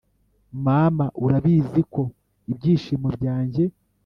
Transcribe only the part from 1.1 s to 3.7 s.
urabiziko ibyishimo byanjye